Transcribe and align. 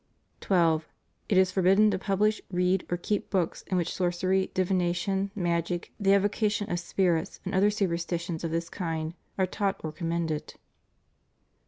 12. 0.39 0.87
It 1.29 1.37
is 1.37 1.51
forbidden 1.51 1.91
to 1.91 1.99
publish, 1.99 2.41
read, 2.49 2.87
or 2.89 2.97
keep 2.97 3.29
books 3.29 3.63
ja 3.69 3.77
which 3.77 3.93
sorcery, 3.93 4.49
divination, 4.55 5.29
magic, 5.35 5.93
the 5.99 6.11
evocation 6.15 6.67
of 6.71 6.79
spirits, 6.79 7.39
and 7.45 7.53
other 7.53 7.69
superstitions 7.69 8.43
of 8.43 8.49
this 8.49 8.67
kind 8.67 9.13
are 9.37 9.45
taught 9.45 9.79
or 9.83 9.91
com 9.91 10.09
mended. 10.09 10.55